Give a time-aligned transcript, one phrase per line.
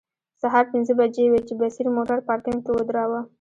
[0.41, 3.21] سهار پنځه بجې وې چې بصیر موټر پارکینګ کې ودراوه.